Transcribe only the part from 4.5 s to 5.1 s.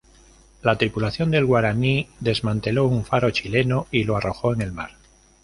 en el mar.